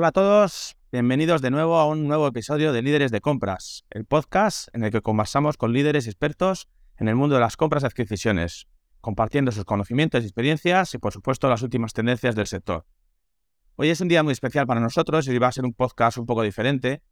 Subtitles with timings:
[0.00, 4.06] Hola a todos, bienvenidos de nuevo a un nuevo episodio de Líderes de Compras, el
[4.06, 7.86] podcast en el que conversamos con líderes expertos en el mundo de las compras y
[7.86, 8.66] adquisiciones,
[9.02, 12.86] compartiendo sus conocimientos y experiencias y por supuesto las últimas tendencias del sector.
[13.76, 16.24] Hoy es un día muy especial para nosotros y va a ser un podcast un
[16.24, 17.02] poco diferente,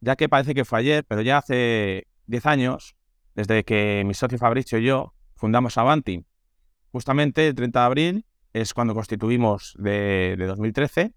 [0.00, 2.96] ya que parece que fue ayer, pero ya hace 10 años,
[3.34, 6.24] desde que mi socio Fabricio y yo fundamos Avanti.
[6.92, 11.12] Justamente el 30 de abril es cuando constituimos de, de 2013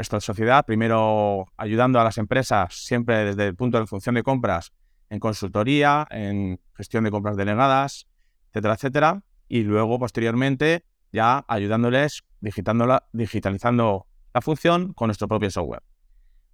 [0.00, 4.72] nuestra sociedad, primero ayudando a las empresas siempre desde el punto de función de compras
[5.10, 8.06] en consultoría, en gestión de compras delegadas,
[8.48, 15.82] etcétera, etcétera, y luego posteriormente ya ayudándoles digitalizando la función con nuestro propio software.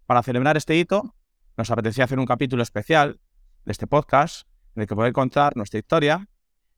[0.06, 1.14] Para celebrar este hito,
[1.56, 3.20] nos apetecía hacer un capítulo especial
[3.64, 6.28] de este podcast en el que poder contar nuestra historia,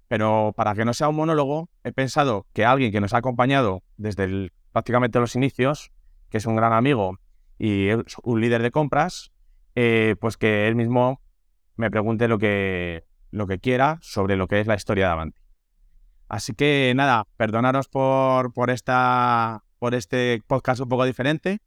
[0.06, 3.82] pero para que no sea un monólogo, he pensado que alguien que nos ha acompañado
[3.96, 5.92] desde prácticamente los inicios
[6.30, 7.18] que es un gran amigo
[7.58, 9.32] y es un líder de compras,
[9.74, 11.20] eh, pues que él mismo
[11.76, 15.40] me pregunte lo que, lo que quiera sobre lo que es la historia de Avanti.
[16.28, 21.60] Así que nada, perdonaros por, por, esta, por este podcast un poco diferente,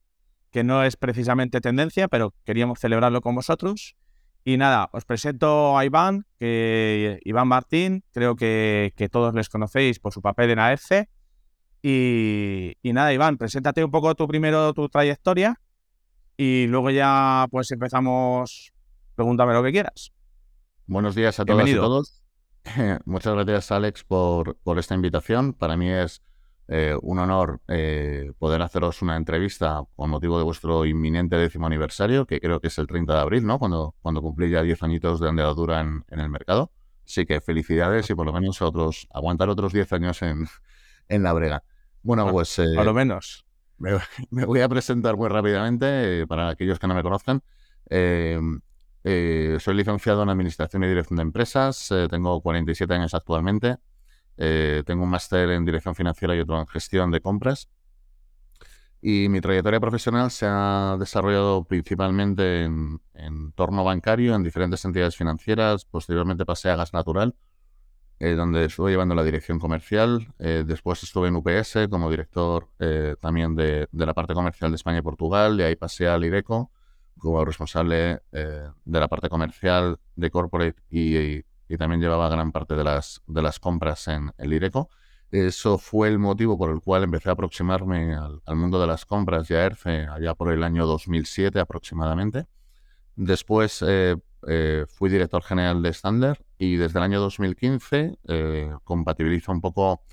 [0.51, 3.95] que no es precisamente tendencia, pero queríamos celebrarlo con vosotros.
[4.43, 9.99] Y nada, os presento a Iván, que Iván Martín, creo que, que todos les conocéis
[9.99, 11.09] por su papel en AFC.
[11.83, 15.59] Y, nada, Iván, preséntate un poco tu primero tu trayectoria
[16.37, 18.71] y luego ya pues empezamos.
[19.15, 20.11] Pregúntame lo que quieras.
[20.87, 22.21] Buenos días a todas y todos.
[23.05, 25.53] Muchas gracias, Alex, por, por esta invitación.
[25.53, 26.21] Para mí es
[26.67, 32.25] eh, un honor eh, poder haceros una entrevista con motivo de vuestro inminente décimo aniversario,
[32.25, 33.59] que creo que es el 30 de abril, ¿no?
[33.59, 36.71] Cuando, cuando cumplí ya 10 añitos de andadura en, en el mercado.
[37.05, 40.47] Así que felicidades y por lo menos otros, aguantar otros 10 años en,
[41.09, 41.63] en la brega.
[42.03, 42.57] Bueno, pues...
[42.59, 43.45] Eh, a lo menos.
[44.29, 47.41] Me, voy a presentar muy rápidamente eh, para aquellos que no me conozcan.
[47.89, 48.61] Em,
[49.03, 51.89] eh, soy licenciado en Administración y Dirección de Empresas.
[52.09, 53.77] tengo 47 años actualmente.
[54.37, 57.69] tengo un máster en Dirección Financiera y otro en Gestión de Compras.
[59.01, 65.15] Y mi trayectoria profesional se ha desarrollado principalmente en, en entorno bancario, en diferentes entidades
[65.15, 65.85] financieras.
[65.85, 67.35] Posteriormente pasé a gas natural
[68.23, 70.31] eh, donde estuve llevando la dirección comercial.
[70.37, 74.99] Eh, después estuve en UPS como director eh, también de, la parte comercial de España
[74.99, 75.59] y Portugal.
[75.59, 76.69] Y ahí pasé al IDECO
[77.17, 81.41] como responsable de la parte comercial de corporate y,
[81.77, 84.89] también llevaba gran parte de las, de las compras en el IDECO.
[85.31, 89.03] Eso fue el motivo por el cual empecé a aproximarme al, al mundo de las
[89.03, 92.45] compras y a ERCE allá por el año 2007 aproximadamente.
[93.15, 93.83] Después
[94.47, 100.03] eh, fui director general de Standard y desde el año 2015 eh, compatibilizo un poco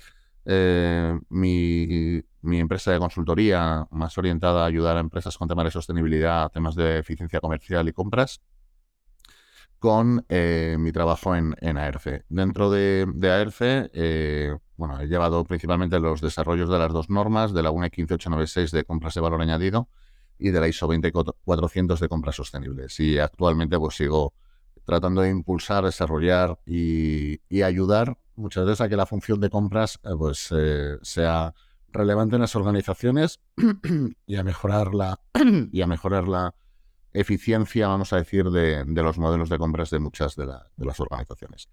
[0.45, 6.51] eh, mi, empresa de consultoría más orientada a ayudar a empresas con temas de sostenibilidad,
[6.51, 8.41] temas de eficiencia comercial y compras,
[9.79, 12.25] con mi trabajo en, en AERCE.
[12.27, 17.63] Dentro de, de AERCE, bueno, he llevado principalmente los desarrollos de las dos normas, de
[17.63, 19.87] la 1.15896 de compras de valor añadido
[20.39, 22.99] y de la ISO 20400 de compras sostenibles.
[22.99, 24.33] Y actualmente pues sigo
[24.85, 30.09] tratando de impulsar, desarrollar y, ayudar muchas veces a que la función de compras eh,
[30.17, 31.53] pues eh, sea
[31.91, 33.39] relevante en las organizaciones
[34.25, 35.19] y a mejorar la
[35.71, 36.55] y a mejorar la
[37.11, 41.67] eficiencia, vamos a decir, de, los modelos de compras de muchas de, las organizaciones.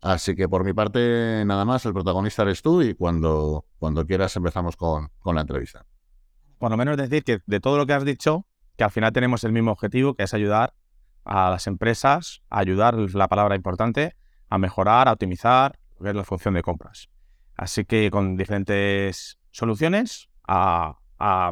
[0.00, 4.34] Así que por mi parte, nada más, el protagonista eres tú y cuando, cuando quieras
[4.34, 5.86] empezamos con la entrevista
[6.62, 8.46] por lo menos decir que de todo lo que has dicho,
[8.76, 10.74] que al final tenemos el mismo objetivo, que es ayudar
[11.24, 14.14] a las empresas, a ayudar, la palabra importante,
[14.48, 17.08] a mejorar, a optimizar lo que es la función de compras.
[17.56, 20.98] Así que con diferentes soluciones a,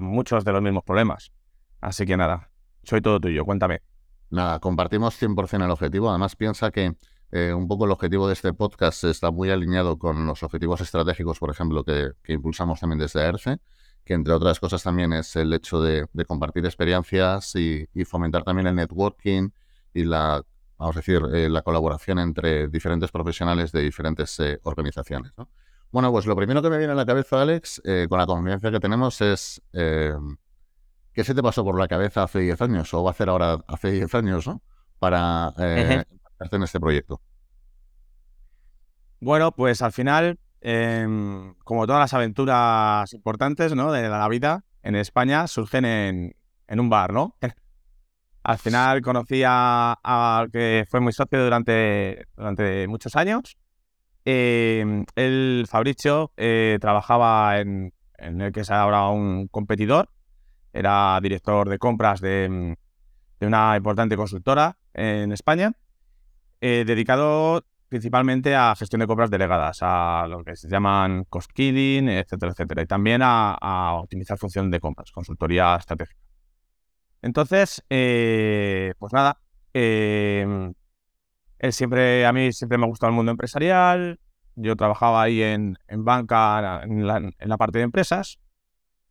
[0.01, 1.33] muchos de los mismos problemas.
[1.81, 2.53] Así que nada,
[2.85, 3.83] soy todo tuyo, cuéntame.
[4.31, 6.09] Nada, compartimos 100% el objetivo.
[6.11, 6.95] Además, piensa que
[7.33, 11.41] eh, un poco el objetivo de este podcast está muy alineado con los objetivos estratégicos,
[11.41, 13.59] por ejemplo, que, que impulsamos también desde ERCE
[14.11, 18.75] que entre otras cosas también es el hecho de, compartir experiencias y, fomentar también el
[18.75, 19.51] networking
[19.95, 20.43] y la,
[20.77, 25.31] vamos a decir, eh, la colaboración entre diferentes profesionales de diferentes eh, organizaciones.
[25.93, 28.73] Bueno, pues lo primero que me viene a la cabeza, Alex, eh, con la confianza
[28.73, 33.11] que tenemos es ¿qué se te pasó por la cabeza hace 10 años o va
[33.11, 34.61] a hacer ahora hace 10 años, ¿no?
[34.99, 36.03] Para eh,
[36.51, 37.21] en este proyecto.
[39.21, 43.93] Bueno, pues al final Em, como todas las aventuras importantes ¿no?
[43.93, 46.35] de la vida en España, surgen en,
[46.81, 47.37] un bar, ¿no?
[48.43, 53.57] Al final conocí a, que fue muy socio durante, durante muchos años.
[54.25, 60.09] Eh, el Fabricio eh, trabajaba en, en, el que es ahora un competidor
[60.73, 62.77] era director de compras de,
[63.41, 65.73] de una importante consultora en España,
[66.61, 72.09] eh, dedicado principalmente a gestión de compras delegadas, a lo que se llaman cost killing,
[72.09, 76.21] etcétera, etcétera, y también a, optimizar función de compras, consultoría estratégica.
[77.21, 79.41] Entonces, eh, pues nada,
[79.75, 80.73] eh,
[81.59, 84.21] él siempre, a mí siempre me ha gustado el mundo empresarial,
[84.55, 88.39] yo trabajaba ahí en, banca, en la, parte de empresas,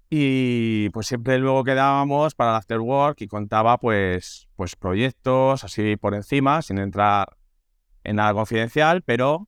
[0.09, 5.97] y pues siempre luego quedábamos para el after work y contaba pues, pues proyectos así
[5.97, 7.38] por encima, sin entrar
[8.09, 9.47] en nada confidencial, pero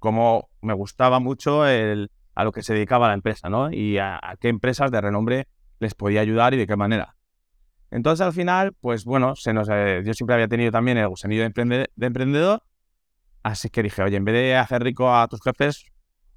[0.00, 3.70] como me gustaba mucho el, a lo que se dedicaba la empresa, ¿no?
[3.70, 5.46] Y a, qué empresas de renombre
[5.78, 7.14] les podía ayudar y de qué manera.
[7.92, 11.48] Entonces al final, pues bueno, se nos, eh, yo siempre había tenido también el gusanillo
[11.48, 12.64] de, de emprendedor,
[13.44, 15.84] así que dije, oye, en vez de hacer rico a tus jefes,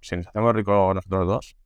[0.01, 1.57] si nos hacemos rico nosotros dos,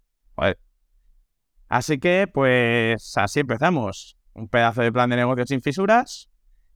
[1.67, 4.17] Así que, pues así empezamos.
[4.33, 6.29] Un pedazo de plan de negocio sin fisuras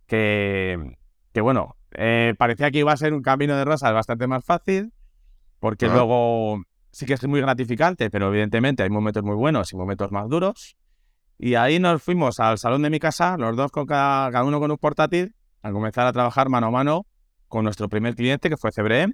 [0.06, 0.97] que,
[1.31, 4.93] que bueno, eh, parecía que iba a ser un camino de rosas bastante más fácil,
[5.59, 6.61] porque luego
[6.91, 10.75] sí que es muy gratificante, pero evidentemente hay momentos muy buenos y momentos más duros.
[11.37, 14.71] Y ahí nos fuimos al salón de mi casa, los dos con cada, uno con
[14.71, 17.05] un portátil, a comenzar a trabajar mano a mano
[17.47, 19.13] con nuestro primer cliente, que fue CBRE.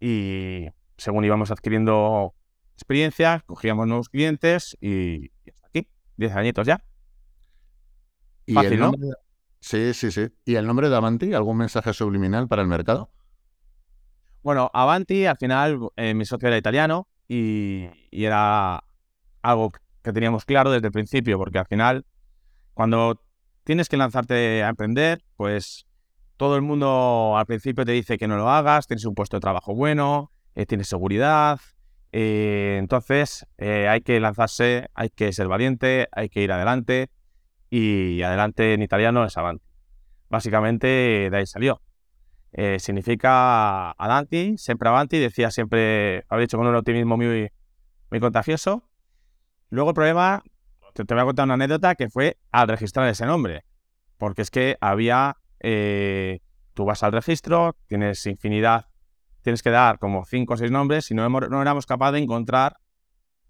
[0.00, 0.66] Y
[0.96, 2.34] según íbamos adquiriendo
[2.74, 6.82] experiencia, cogíamos nuevos clientes y, hasta aquí, 10 añitos ya.
[8.52, 8.92] Fácil, ¿no?
[9.62, 10.28] Sí, sí, sí.
[10.44, 11.32] ¿Y el nombre de Avanti?
[11.34, 13.12] ¿Algún mensaje subliminal para el mercado?
[14.42, 18.82] Bueno, Avanti, al final, eh, mi socio era italiano y, era
[19.40, 19.70] algo
[20.02, 22.04] que teníamos claro desde el principio, porque al final,
[22.74, 23.22] cuando
[23.62, 25.86] tienes que lanzarte a emprender, pues
[26.36, 29.42] todo el mundo al principio te dice que no lo hagas, tienes un puesto de
[29.42, 31.60] trabajo bueno, eh, tienes seguridad.
[32.10, 37.10] Eh, entonces, hay que lanzarse, hay que ser valiente, hay que ir adelante
[37.74, 39.64] y adelante en italiano es avanti.
[40.28, 40.86] Básicamente
[41.30, 41.80] de ahí salió.
[42.52, 47.50] Eh, significa avanti, siempre avanti, decía siempre, había dicho con un optimismo muy,
[48.10, 48.86] muy contagioso.
[49.70, 50.42] Luego el problema,
[50.92, 53.64] te, voy a contar una anécdota que fue al registrar ese nombre,
[54.18, 56.40] porque es que había, eh,
[56.74, 58.88] tú vas al registro, tienes infinidad,
[59.40, 62.76] tienes que dar como cinco o seis nombres y no, no éramos capaces de encontrar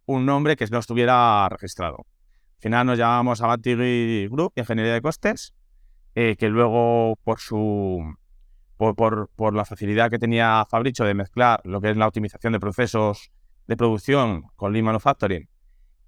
[0.07, 2.07] un nombre que no estuviera registrado.
[2.63, 3.75] Al final nos llamamos Avanti
[4.29, 5.53] Group, Ingeniería de Costes,
[6.15, 8.15] eh, que luego por su
[8.77, 13.33] por, la facilidad que tenía Fabricio de mezclar lo que es la optimización de procesos
[13.67, 15.49] de producción con Lean Manufacturing,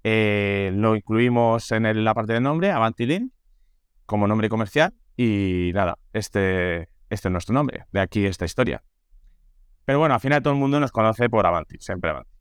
[0.05, 3.33] eh, lo incluimos en la parte de nombre, Avanti Lean,
[4.05, 4.93] como nombre comercial.
[5.17, 8.81] Y nada, este, este es nuestro nombre, de aquí esta historia.
[9.83, 12.34] Pero bueno, al final todo el mundo nos conoce por Avanti, siempre Avanti.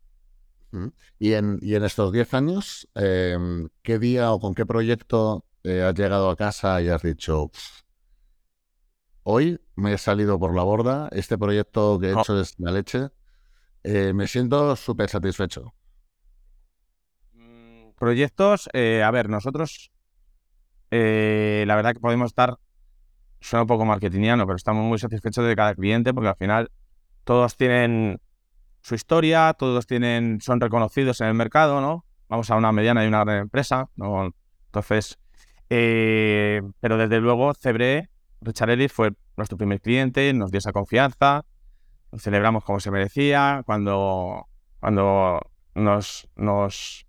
[1.19, 5.95] Y en, en estos 10 años, em, ¿qué día o con qué proyecto eh, has
[5.95, 7.51] llegado a casa y has dicho,
[9.23, 13.09] hoy me he salido por la borda, este proyecto que he hecho es la leche,
[13.83, 15.75] eh, me siento súper satisfecho?
[17.33, 19.91] Mm, proyectos, eh, a ver, nosotros,
[20.91, 22.59] la verdad que podemos estar,
[23.41, 26.71] suena un poco marketingiano, pero estamos muy satisfechos de cada cliente porque al final
[27.25, 28.21] todos tienen
[28.85, 32.05] su historia, todos tienen, son reconocidos en el mercado, ¿no?
[32.29, 34.35] Vamos a una mediana y una gran empresa, ¿no?
[34.67, 35.19] Entonces,
[35.71, 38.11] eh, pero desde luego Cebre,
[38.43, 41.47] Richard fue nuestro primer cliente, nos dio esa confianza,
[42.13, 44.49] lo celebramos como se merecía, cuando,
[44.81, 45.41] cuando
[45.75, 47.07] nos, nos,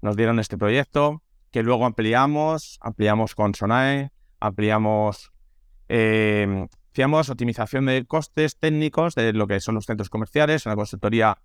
[0.00, 5.30] nos dieron este proyecto, que luego ampliamos, ampliamos con Sonae, ampliamos
[5.88, 11.38] eh, Hacíamos optimización de costes técnicos de lo que son los centros comerciales, una consultoría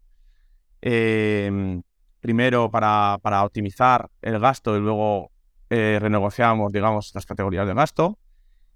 [0.82, 1.84] em,
[2.20, 5.32] primero para, para, optimizar el gasto y luego
[5.70, 8.20] eh, renegociamos, digamos, las categorías de gasto.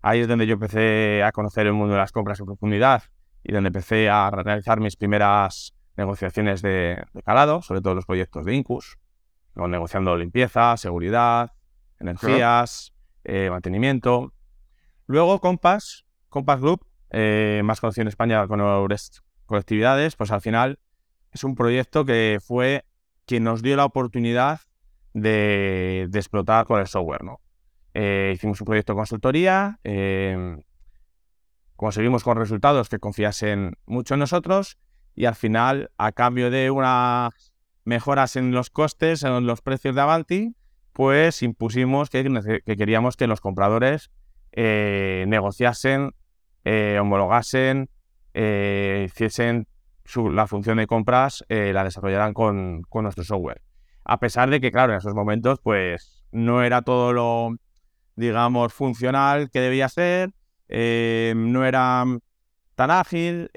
[0.01, 3.03] Ahí es donde yo empecé a conocer el mundo de las compras en profundidad
[3.43, 8.55] y donde empecé a realizar mis primeras negociaciones de, calado, sobre todo los proyectos de
[8.55, 8.97] Incus,
[9.55, 11.51] negociando limpieza, seguridad,
[11.99, 12.93] energías,
[13.25, 14.31] eh, mantenimiento.
[15.05, 18.59] Luego Compass Compact Group, eh, más conocido en España con
[18.89, 20.79] las colectividades, pues al final
[21.31, 22.85] es un proyecto que fue
[23.25, 24.61] quien nos dio la oportunidad
[25.13, 27.23] de, explotar con el software.
[27.23, 27.41] ¿no?
[27.93, 30.57] Eh, hicimos un proyecto de consultoría, eh,
[31.75, 34.77] conseguimos con resultados que confiasen mucho en nosotros
[35.13, 40.01] y al final, a cambio de unas mejoras en los costes, en los precios de
[40.01, 40.55] Avanti,
[40.93, 42.23] pues impusimos que,
[42.65, 44.11] queríamos que los compradores
[44.53, 46.13] negociasen
[46.63, 47.89] eh, homologasen,
[48.33, 49.67] eh, hiciesen
[50.15, 53.61] la función de compras, eh, la desarrollaran con, nuestro software.
[54.03, 57.55] A pesar de que, claro, en esos momentos, pues no era todo lo,
[58.15, 60.31] digamos, funcional que debía ser,
[60.69, 62.05] no era
[62.75, 63.49] tan ágil,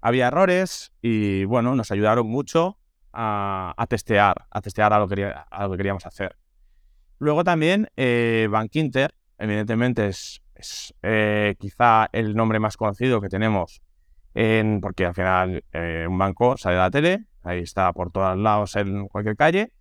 [0.00, 2.78] había errores y bueno, nos ayudaron mucho
[3.12, 6.36] a, testear, a testear a lo, que, a lo que queríamos hacer.
[7.18, 7.88] Luego también
[8.50, 10.42] Bankinter, evidentemente es,
[11.58, 13.82] quizá el nombre más conocido que tenemos
[14.34, 15.64] en, porque al final
[16.08, 19.72] un banco sale de la tele, ahí está por todos lados en cualquier calle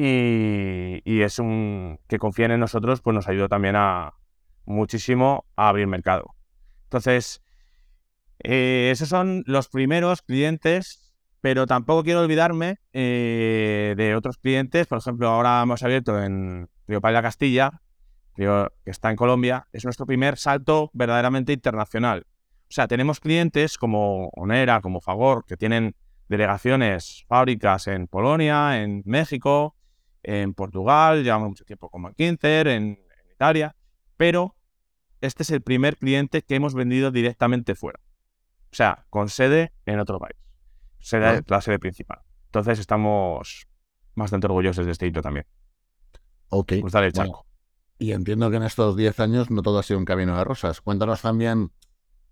[0.00, 4.14] y, es un que confíen en nosotros, pues nos ayudó también a
[4.64, 6.36] muchísimo a abrir mercado.
[6.84, 7.42] Entonces,
[8.38, 14.86] eh, esos son los primeros clientes, pero tampoco quiero olvidarme eh, de otros clientes.
[14.86, 17.82] Por ejemplo, ahora hemos abierto en Río Paya Castilla,
[18.38, 19.66] que está en Colombia.
[19.72, 22.26] Es nuestro primer salto verdaderamente internacional.
[22.62, 25.96] O sea, tenemos clientes como Onera, como Fagor, que tienen
[26.28, 29.74] delegaciones, fábricas en Polonia, en México,
[30.22, 32.98] en Portugal, llevamos mucho tiempo con McKinsey, en,
[33.32, 33.76] Italia,
[34.16, 34.56] pero
[35.20, 38.00] este es el primer cliente que hemos vendido directamente fuera.
[38.70, 40.36] O sea, con sede en otro país.
[40.98, 42.20] Sede, La sede principal.
[42.46, 43.68] Entonces estamos
[44.16, 45.46] bastante orgullosos de este hito también.
[46.48, 46.74] Ok.
[46.80, 47.12] Pues dale,
[47.98, 50.80] y entiendo que en estos 10 años no todo ha sido un camino de rosas.
[50.80, 51.72] Cuéntanos también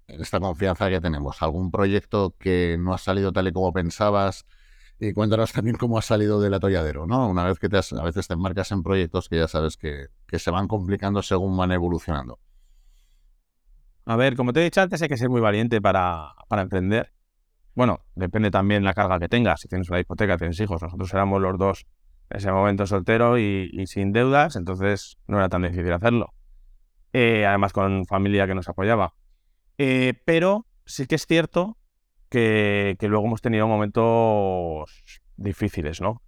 [0.06, 1.42] esta confianza que tenemos.
[1.42, 4.46] ¿Algún proyecto que no ha salido tal y como pensabas?
[5.00, 7.28] Y cuéntanos también cómo ha salido del atolladero, ¿no?
[7.28, 10.06] Una vez que te a veces te embarcas en proyectos que ya sabes que,
[10.38, 12.38] se van complicando según van evolucionando.
[14.04, 17.12] A ver, como te he dicho antes, hay que ser muy valiente para, para emprender.
[17.74, 19.60] Bueno, depende también la carga que tengas.
[19.60, 20.80] Si tienes una hipoteca, tienes hijos.
[20.80, 21.86] Nosotros éramos los dos
[22.30, 26.32] ese momento solteros y, sin deudas, entonces no era tan difícil hacerlo.
[27.12, 29.14] Eh, además, con familia que nos apoyaba.
[29.78, 31.76] Eh, pero sí que es cierto
[32.28, 36.22] que, luego hemos tenido momentos difíciles, ¿no?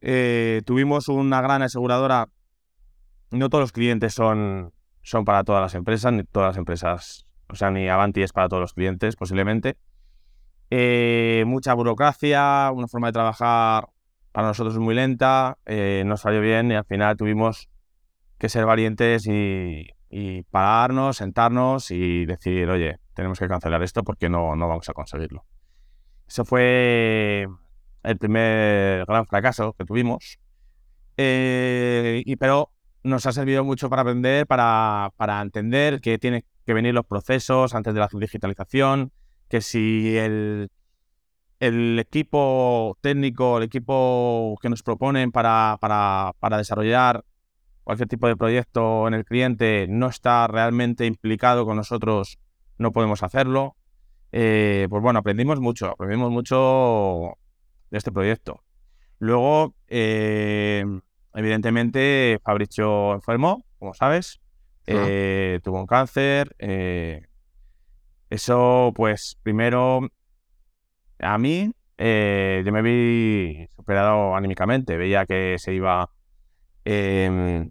[0.00, 2.28] Eh, tuvimos una gran aseguradora.
[3.30, 4.72] No todos los clientes son,
[5.02, 8.48] son para todas las empresas, ni todas las empresas, o sea, ni Avanti es para
[8.48, 9.76] todos los clientes, posiblemente.
[11.44, 13.88] Mucha burocracia, una forma de trabajar
[14.32, 17.68] para nosotros muy lenta, eh, no salió bien y al final tuvimos
[18.38, 24.28] que ser valientes y, y pararnos, sentarnos y decir, oye, tenemos que cancelar esto porque
[24.28, 25.44] no, no vamos a conseguirlo.
[26.26, 27.48] Eso fue
[28.02, 30.38] el primer gran fracaso que tuvimos.
[31.16, 32.70] Eh, y, pero
[33.02, 37.74] nos ha servido mucho para aprender, para, para entender que tienen que venir los procesos
[37.74, 39.12] antes de la digitalización,
[39.48, 40.70] que si el,
[41.60, 47.24] el equipo técnico, el equipo que nos proponen para, para, para desarrollar
[47.88, 52.38] cualquier tipo de proyecto en el cliente no está realmente implicado con nosotros,
[52.76, 53.76] no podemos hacerlo.
[54.30, 57.38] Eh, pues bueno, aprendimos mucho, aprendimos mucho
[57.90, 58.62] de este proyecto.
[59.18, 60.84] Luego, eh,
[61.32, 64.38] evidentemente, Fabricio enfermó, como sabes,
[64.86, 66.54] eh, tuvo un cáncer.
[68.28, 70.10] eso, pues, primero,
[71.20, 76.10] a mí, yo me vi superado anímicamente, veía que se iba
[76.84, 77.70] em,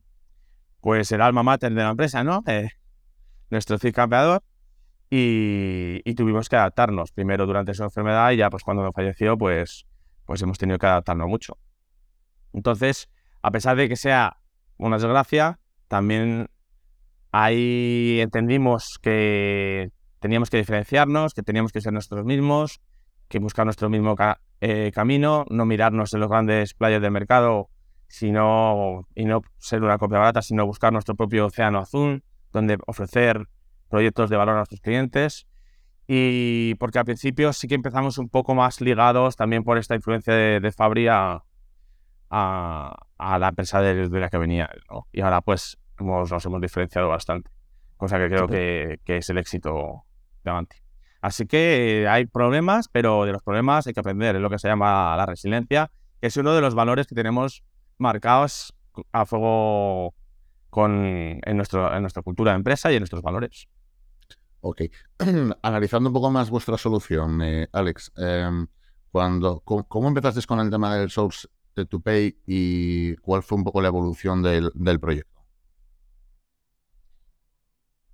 [0.82, 2.44] pues el alma mater de la empresa, ¿no?
[2.48, 2.70] Eh,
[3.50, 4.44] nuestro campeador.
[5.10, 9.86] Y, tuvimos que adaptarnos primero durante su enfermedad y ya pues cuando falleció pues,
[10.26, 11.58] pues hemos tenido que adaptarnos mucho.
[12.54, 13.10] Entonces,
[13.42, 14.38] a pesar de que sea
[14.78, 16.50] una desgracia, también
[17.32, 22.82] ahí entendimos que teníamos que diferenciarnos, que teníamos que ser nosotros mismos,
[23.28, 24.16] que buscar nuestro mismo
[24.62, 27.70] eh, camino, no mirarnos en los grandes playas del mercado
[28.08, 33.48] sino, y no ser una copia barata, sino buscar nuestro propio océano azul, donde ofrecer
[33.90, 35.48] proyectos de valor a nuestros clientes.
[36.08, 40.34] Y porque al principio sí que empezamos un poco más ligados también por esta influencia
[40.34, 41.44] de, de Fabri a,
[42.30, 44.70] la empresa de, la que venía.
[45.12, 47.50] Y ahora pues nos hemos diferenciado bastante,
[47.98, 50.06] cosa que creo que, que es el éxito
[50.44, 50.78] de Avanti.
[51.22, 54.68] Así que hay problemas, pero de los problemas hay que aprender, es lo que se
[54.68, 57.64] llama la resiliencia, que es uno de los valores que tenemos
[57.98, 58.74] marcados
[59.12, 60.14] a fuego
[60.70, 63.68] con, en, nuestro, en nuestra cultura de empresa y en nuestros valores.
[64.62, 64.82] Ok.
[65.62, 68.68] Analizando un poco más vuestra solución, eh, Alex, em,
[69.12, 71.48] cuando, ¿cómo, empezaste con el tema del Source
[71.90, 75.37] to Pay y cuál fue un poco la evolución del, proyecto?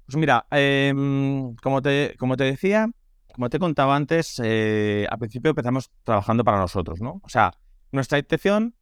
[0.05, 2.89] Pues mira, em, como, te, como te decía,
[3.33, 7.21] como te contaba antes, eh, al principio empezamos trabajando para nosotros, ¿no?
[7.23, 7.53] O sea,
[7.91, 8.75] nuestra intención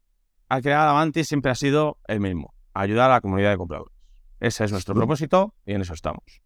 [0.49, 3.93] al crear Avanti siempre ha sido el mismo, ayudar a la comunidad de compradores.
[4.39, 6.41] Ese es nuestro propósito y en eso estamos.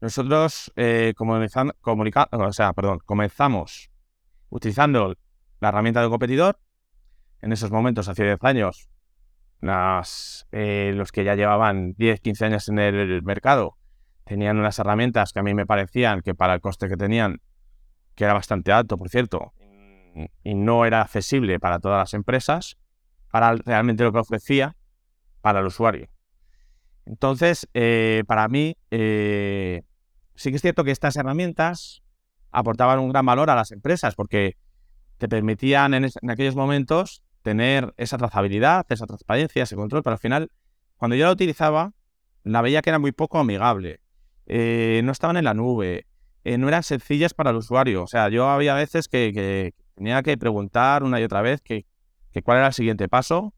[0.00, 3.90] Nosotros eh, o sea, perdón, comenzamos
[4.50, 5.16] utilizando
[5.60, 6.60] la herramienta de competidor.
[7.40, 8.88] En esos momentos, hace 10 años,
[9.60, 13.78] las, eh, los que ya llevaban 10, 15 años en el mercado
[14.24, 17.40] tenían unas herramientas que a mí me parecían que para el coste que tenían,
[18.14, 19.52] que era bastante alto, por cierto,
[20.42, 22.76] y no era accesible para todas las empresas,
[23.30, 24.76] para realmente lo que ofrecía
[25.40, 26.08] para el usuario.
[27.04, 29.82] Entonces, eh, para mí, eh,
[30.34, 32.02] sí que es cierto que estas herramientas
[32.50, 34.56] aportaban un gran valor a las empresas porque
[35.18, 40.50] te permitían en, aquellos momentos tener esa trazabilidad, esa transparencia, ese control, pero al final,
[40.96, 41.92] cuando yo la utilizaba,
[42.42, 44.00] la veía que era muy poco amigable,
[44.46, 46.06] eh, no estaban en la nube,
[46.44, 48.02] no eran sencillas para el usuario.
[48.02, 51.86] O sea, yo había veces que, tenía que preguntar una y otra vez que,
[52.42, 53.54] cuál era el siguiente paso,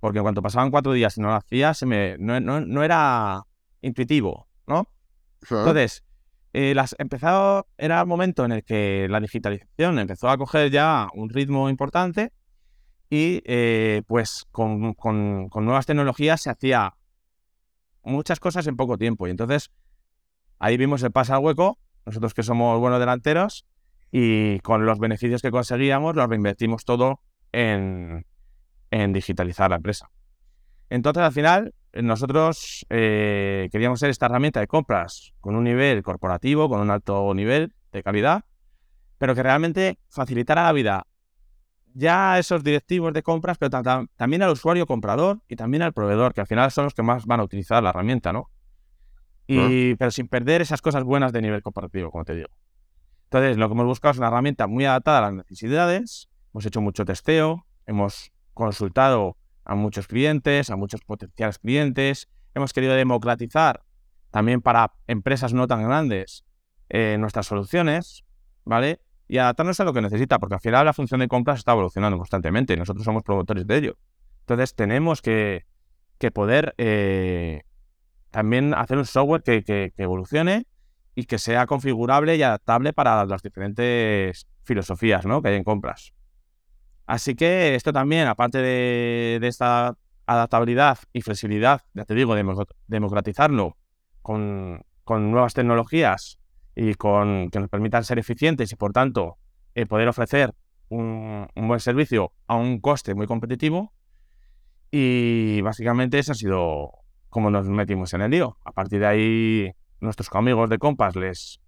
[0.00, 3.42] porque en cuanto pasaban cuatro días y no lo hacía, se me, no, era
[3.82, 4.88] intuitivo, ¿no?
[5.42, 6.04] Entonces,
[6.52, 11.08] eh, las, empezado, era el momento en el que la digitalización empezó a coger ya
[11.14, 12.32] un ritmo importante
[13.10, 16.94] y eh, pues con, con, nuevas tecnologías se hacía
[18.02, 19.26] muchas cosas en poco tiempo.
[19.26, 19.70] Y entonces
[20.58, 23.66] ahí vimos el paso al hueco, nosotros que somos buenos delanteros,
[24.10, 27.20] y con los beneficios que conseguíamos los reinvertimos todo
[27.52, 28.24] en,
[28.90, 30.10] digitalizar la empresa.
[30.88, 36.68] Entonces, al final, nosotros eh, queríamos ser esta herramienta de compras con un nivel corporativo,
[36.68, 38.44] con un alto nivel de calidad,
[39.18, 41.06] pero que realmente facilitara la vida
[41.94, 43.70] ya a esos directivos de compras, pero
[44.16, 47.26] también al usuario comprador y también al proveedor, que al final son los que más
[47.26, 48.50] van a utilizar la herramienta, ¿no?
[49.48, 52.48] Y, Pero sin perder esas cosas buenas de nivel corporativo, como te digo.
[53.24, 56.28] Entonces, lo que hemos buscado es una herramienta muy adaptada a las necesidades.
[56.52, 62.28] Hemos hecho mucho testeo, hemos consultado a muchos clientes, a muchos potenciales clientes.
[62.54, 63.82] Hemos querido democratizar
[64.30, 66.44] también para empresas no tan grandes
[66.90, 68.24] eh, nuestras soluciones,
[68.64, 69.00] ¿vale?
[69.28, 72.16] Y adaptarnos a lo que necesita, porque al final la función de compras está evolucionando
[72.16, 73.98] constantemente y nosotros somos promotores de ello.
[74.40, 75.64] Entonces tenemos que,
[76.32, 77.62] poder eh,
[78.30, 80.66] también hacer un software que evolucione
[81.18, 85.42] y que sea configurable y adaptable para las diferentes filosofías ¿no?
[85.42, 86.12] que hay en compras.
[87.08, 92.36] Así que esto también, aparte de, esta adaptabilidad y flexibilidad, ya te digo,
[92.86, 93.76] democratizarlo
[94.22, 96.38] con, nuevas tecnologías
[96.76, 99.38] y con que nos permitan ser eficientes y por tanto
[99.74, 100.54] eh, poder ofrecer
[100.88, 103.92] un, buen servicio a un coste muy competitivo.
[104.92, 106.92] Y básicamente eso ha sido
[107.28, 108.58] como nos metimos en el lío.
[108.64, 111.60] A partir de ahí nuestros amigos de Compass les,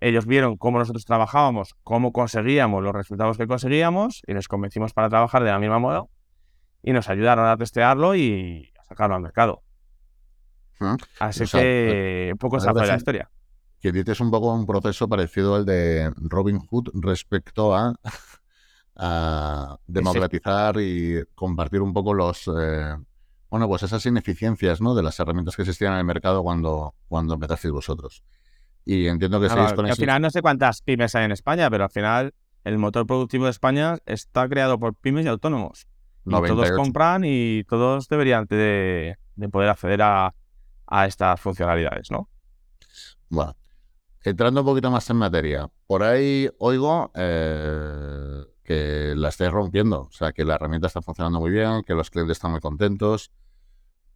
[0.00, 5.08] ellos vieron cómo nosotros trabajábamos, cómo conseguíamos los resultados que conseguíamos y les convencimos para
[5.08, 6.10] trabajar de la misma modo
[6.82, 9.62] y nos ayudaron a testearlo y a sacarlo al mercado.
[10.80, 13.30] Ah, Así que un poco esa fue la historia.
[13.80, 17.94] Que dices un poco un proceso parecido al de Robin Hood respecto a,
[18.96, 22.96] a democratizar y compartir un poco los, eh,
[23.50, 24.94] bueno, pues esas ineficiencias, ¿no?
[24.94, 28.22] De las herramientas que existían en el mercado cuando, cuando empezasteis vosotros.
[28.84, 31.84] Y entiendo que estáis con Al final no sé cuántas pymes hay en España, pero
[31.84, 32.34] al final
[32.64, 35.86] el motor productivo de España está creado por pymes y autónomos.
[36.26, 39.16] Y todos compran y todos deberían de,
[39.50, 40.34] poder acceder a,
[41.06, 42.28] estas funcionalidades, ¿no?
[43.28, 43.54] Bueno,
[44.22, 50.10] entrando un poquito más en materia, por ahí oigo eh, que la estáis rompiendo, o
[50.10, 53.32] sea, que la herramienta está funcionando muy bien, que los clientes están muy contentos.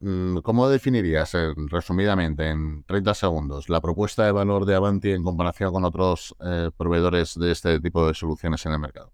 [0.01, 1.35] Mm, ¿Cómo definirías,
[1.71, 6.71] resumidamente, en 30 segundos, la propuesta de valor de Avanti en comparación con otros eh,
[6.77, 9.11] proveedores de este tipo de soluciones en el mercado?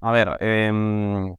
[0.00, 1.34] A ver, eh,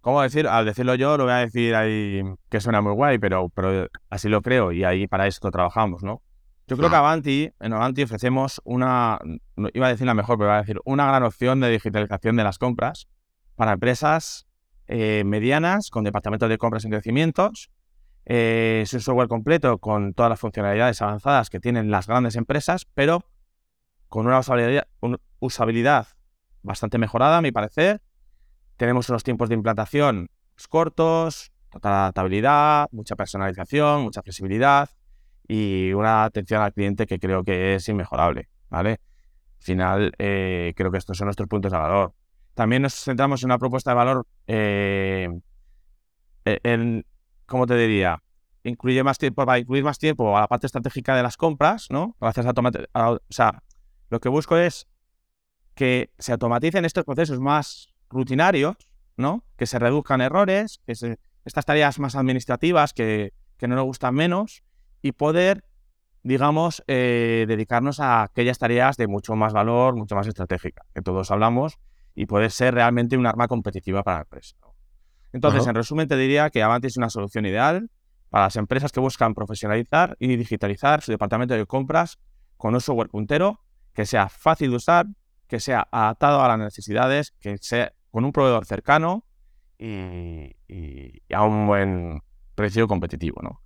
[0.00, 0.46] ¿cómo decir?
[0.48, 4.30] Al decirlo yo, lo voy a decir ahí que suena muy guay, pero, pero así
[4.30, 6.22] lo creo y ahí para esto trabajamos, ¿no?
[6.70, 9.18] Yo creo que Avanti, en Avanti ofrecemos una,
[9.74, 12.44] iba a decir la mejor, pero iba a decir una gran opción de digitalización de
[12.44, 13.08] las compras
[13.56, 14.46] para empresas
[14.86, 17.72] eh, medianas con departamentos de compras en crecimientos.
[18.24, 22.86] Eh, es un software completo con todas las funcionalidades avanzadas que tienen las grandes empresas,
[22.94, 23.24] pero
[24.08, 26.06] con una usabilidad, una usabilidad
[26.62, 28.00] bastante mejorada, a mi parecer.
[28.76, 30.30] Tenemos unos tiempos de implantación
[30.68, 34.88] cortos, total adaptabilidad, mucha personalización, mucha flexibilidad
[35.50, 38.90] y una atención al cliente que creo que es inmejorable, ¿vale?
[38.90, 42.14] Al final, eh, creo que estos son nuestros puntos de valor.
[42.54, 45.28] También nos centramos en una propuesta de valor eh,
[46.44, 47.04] e-, en,
[47.46, 48.22] ¿cómo te diría?
[48.62, 52.14] Incluye más tiempo, para incluir más tiempo a la parte estratégica de las compras, ¿no?
[52.20, 53.64] Gracias a, o sea,
[54.08, 54.86] lo que busco es
[55.74, 58.76] que se automaticen estos procesos más rutinarios,
[59.16, 59.42] ¿no?
[59.56, 64.14] Que se reduzcan errores, que se, estas tareas más administrativas que, que no nos gustan
[64.14, 64.62] menos
[65.02, 65.64] y poder,
[66.22, 71.30] digamos, eh, dedicarnos a aquellas tareas de mucho más valor, mucho más estratégica, que todos
[71.30, 71.78] hablamos,
[72.14, 74.56] y poder ser realmente un arma competitiva para la empresa.
[75.32, 75.70] Entonces, Ajá.
[75.70, 77.88] en resumen, te diría que Avanti es una solución ideal
[78.30, 82.18] para las empresas que buscan profesionalizar y digitalizar su departamento de compras
[82.56, 83.60] con un software puntero
[83.94, 85.06] que sea fácil de usar,
[85.46, 89.24] que sea adaptado a las necesidades, que sea con un proveedor cercano
[89.78, 89.86] y,
[90.68, 92.20] y- y a un buen
[92.54, 93.59] precio competitivo, ¿no?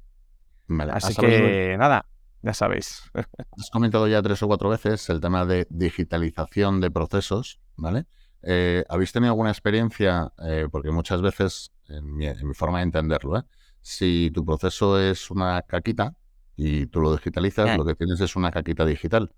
[0.67, 2.07] Vale, Así que nada,
[2.43, 3.03] ya sabéis.
[3.59, 8.07] Has comentado ya tres o cuatro veces el tema de digitalización de procesos, ¿vale?
[8.43, 10.33] Eh, ¿Habéis tenido alguna experiencia?
[10.45, 13.43] Eh, porque muchas veces, en mi, en mi forma de entenderlo, ¿eh?
[13.81, 16.15] si tu proceso es una caquita
[16.57, 17.77] y tú lo digitalizas, Eh.
[17.77, 19.33] lo que tienes es una caquita digital,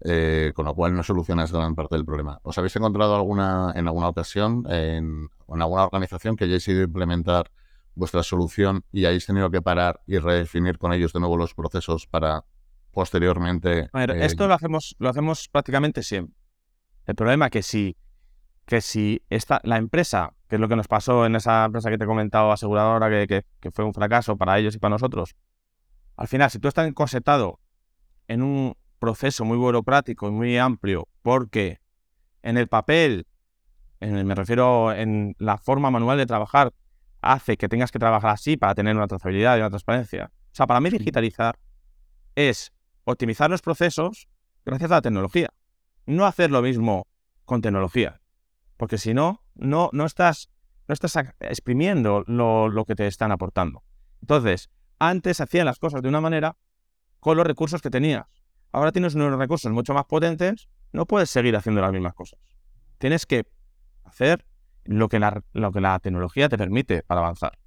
[0.00, 2.38] eh, con lo cual no solucionas gran parte del problema.
[2.42, 6.84] ¿Os habéis encontrado alguna en alguna ocasión en, en alguna organización que hayáis ido a
[6.84, 7.50] implementar
[7.94, 12.06] vuestra solución y hayáis tenido que parar y redefinir con ellos de nuevo los procesos
[12.06, 12.44] para
[12.92, 13.88] posteriormente.
[13.92, 16.34] A ver, eh, esto lo hacemos, lo hacemos prácticamente siempre.
[17.06, 17.96] El problema que si,
[18.66, 21.98] que si esta, la empresa, que es lo que nos pasó en esa empresa que
[21.98, 25.34] te he comentado, aseguradora, que, que- que fue un fracaso para ellos y para nosotros,
[26.16, 27.58] al final, si tú estás encosetado
[28.28, 31.80] en un proceso muy burocrático y muy amplio, porque
[32.42, 33.26] en el papel,
[34.00, 36.72] en el- me refiero en la forma manual de trabajar,
[37.22, 40.30] hace que tengas que trabajar así para tener una trazabilidad y una transparencia.
[40.34, 41.58] O sea, para mí digitalizar
[42.34, 42.72] es
[43.04, 44.28] optimizar los procesos
[44.64, 45.48] gracias a la tecnología.
[46.04, 47.06] No hacer lo mismo
[47.44, 48.20] con tecnología.
[48.76, 50.50] Porque si no, no, no estás,
[50.88, 53.82] no estás exprimiendo lo, lo que te están aportando.
[54.20, 56.56] Entonces, antes hacían las cosas de una manera
[57.20, 58.26] con los recursos que tenías.
[58.72, 62.40] Ahora tienes unos recursos mucho más potentes, no puedes seguir haciendo las mismas cosas.
[62.98, 63.46] Tienes que
[64.04, 64.44] hacer
[64.84, 67.58] lo que la, lo que la tecnología te permite para avanzar.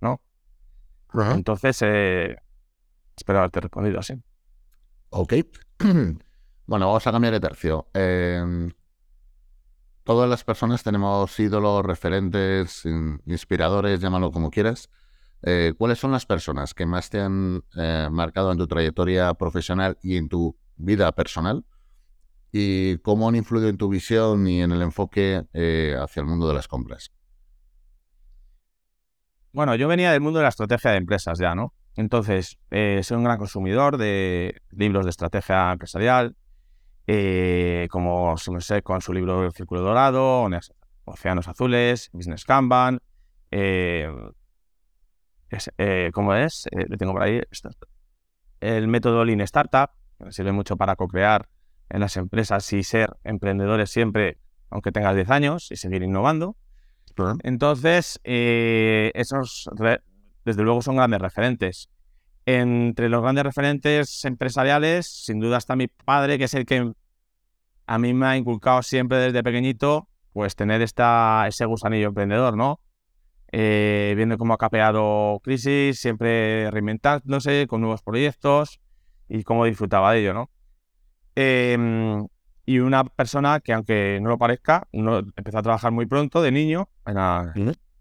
[0.00, 0.20] ¿no?
[1.34, 2.36] Entonces, eh,
[3.16, 4.14] espero haberte respondido así.
[5.10, 5.34] Ok.
[6.66, 7.88] bueno, vamos a cambiar de tercio.
[7.94, 8.70] Eh,
[10.04, 14.90] todas las personas tenemos ídolos, referentes, in- inspiradores, llámalo como quieras.
[15.42, 19.98] Eh, ¿Cuáles son las personas que más te han eh, marcado en tu trayectoria profesional
[20.02, 21.64] y en tu vida personal?
[22.56, 26.46] ¿Y cómo han influido en tu visión y en el enfoque eh, hacia el mundo
[26.46, 27.10] de las compras?
[29.52, 31.74] Bueno, yo venía del mundo de la estrategia de empresas ya, ¿no?
[31.96, 36.36] Entonces, eh, soy un gran consumidor de libros de estrategia empresarial,
[37.08, 40.48] eh, como sé con su libro El Círculo Dorado,
[41.06, 43.00] Océanos Azules, Business Kanban,
[46.12, 46.68] ¿cómo es?
[46.70, 47.40] Le tengo por ahí.
[48.60, 51.48] El método Lean Startup, que me sirve mucho para co-crear
[51.90, 54.38] en las empresas y ser emprendedores siempre,
[54.70, 56.56] aunque tengas 10 años, y seguir innovando.
[57.42, 59.68] Entonces, eh, esos
[60.44, 61.88] desde luego son grandes referentes.
[62.46, 66.92] Entre los grandes referentes empresariales, sin duda está mi padre, que es el que
[67.86, 72.80] a mí me ha inculcado siempre desde pequeñito, pues tener esta, ese gusanillo emprendedor, ¿no?
[73.52, 78.80] Eh, viendo cómo ha capeado crisis, siempre reinventándose con nuevos proyectos
[79.28, 80.50] y cómo disfrutaba de ello, ¿no?
[81.34, 82.26] Em,
[82.66, 86.88] y una persona que, aunque no lo parezca, empezó a trabajar muy pronto, de niño,
[87.06, 87.52] era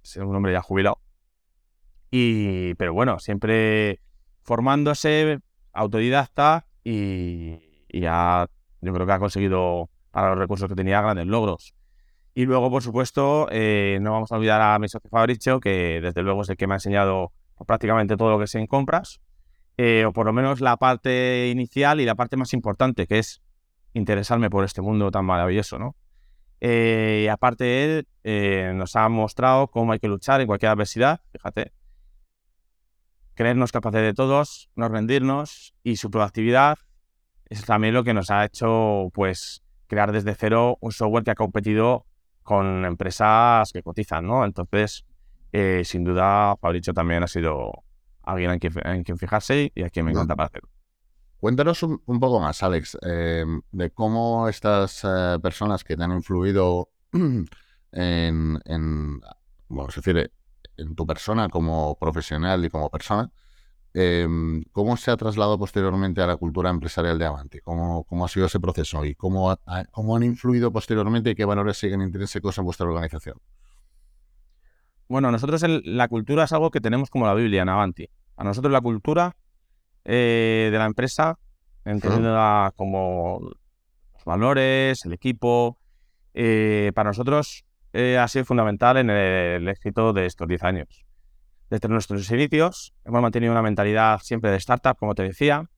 [0.03, 0.99] es un hombre ya jubilado.
[2.11, 3.99] Y, pero bueno, siempre
[4.43, 5.39] formándose,
[5.73, 8.47] autodidacta y, y ya
[8.81, 11.73] yo creo que ha conseguido para los recursos que tenía grandes logros.
[12.35, 16.21] Y luego, por supuesto, eh, no vamos a olvidar a mi socio Fabricio, que desde
[16.23, 17.31] luego es el que me ha enseñado
[17.67, 19.21] prácticamente todo lo que sé en compras,
[19.77, 23.41] eh, o por lo menos la parte inicial y la parte más importante, que es
[23.93, 25.95] interesarme por este mundo tan maravilloso, ¿no?
[26.61, 31.21] Eh, y aparte él eh, nos ha mostrado cómo hay que luchar en cualquier adversidad,
[31.31, 31.73] fíjate,
[33.33, 36.77] creernos capaces de todos, no rendirnos y su proactividad
[37.49, 41.35] es también lo que nos ha hecho pues crear desde cero un software que ha
[41.35, 42.05] competido
[42.43, 44.45] con empresas que cotizan, ¿no?
[44.45, 45.05] Entonces,
[45.51, 47.83] eh, sin duda, Fabricio también ha sido
[48.23, 50.69] alguien en quien, en quien fijarse y a quien me encanta para hacerlo.
[51.39, 56.13] Cuéntanos un, un poco más, Alex, eh, de cómo estas eh, personas que te han
[56.13, 59.21] influido en, en,
[59.67, 60.31] bueno, es decir,
[60.77, 63.29] en tu persona como profesional y como persona,
[63.93, 64.27] eh,
[64.71, 67.59] ¿cómo se ha trasladado posteriormente a la cultura empresarial de Avanti?
[67.59, 71.45] ¿Cómo, cómo ha sido ese proceso y cómo, ha- cómo han influido posteriormente y qué
[71.45, 73.37] valores siguen intrínsecos en vuestra organización?
[75.13, 78.09] Bueno, nosotros el- la cultura es algo que tenemos como la Biblia en Avanti.
[78.35, 79.35] A nosotros la cultura
[80.05, 81.37] eh, de la empresa,
[81.85, 83.39] entendiéndola como
[84.15, 85.77] los valores, el equipo,
[86.33, 91.05] eh, para nosotros eh, ha sido fundamental en el, éxito de estos 10 años.
[91.69, 95.69] Desde nuestros inicios hemos mantenido una mentalidad siempre de startup, como te decía,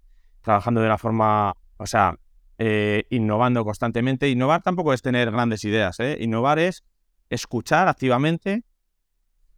[0.44, 2.16] trabajando de una forma, o sea,
[2.58, 4.30] eh, innovando constantemente.
[4.30, 6.20] Innovar tampoco es tener grandes ideas, ¿eh?
[6.22, 6.86] Innovar es
[7.30, 8.64] escuchar activamente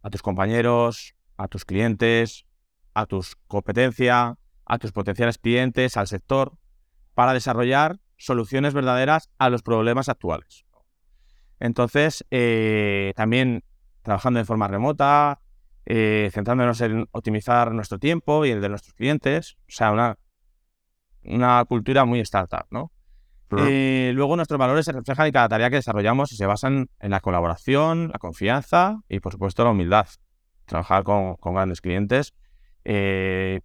[0.02, 2.46] a tus compañeros, a tus clientes,
[2.94, 6.58] a tus competencia, a tus potenciales clientes, al sector,
[7.14, 10.64] para desarrollar soluciones verdaderas a los problemas actuales.
[11.60, 13.64] Entonces, eh, también
[14.02, 15.40] trabajando de forma remota,
[15.86, 20.18] eh, centrándonos en optimizar nuestro tiempo y el de nuestros clientes, o sea, una,
[21.24, 22.92] una cultura muy startup, ¿no?
[23.56, 27.10] Eh, luego nuestros valores se reflejan en cada tarea que desarrollamos y se basan en
[27.10, 30.06] la colaboración, la confianza y por supuesto la humildad.
[30.66, 32.34] Trabajar con, grandes clientes.
[32.84, 33.60] Eh,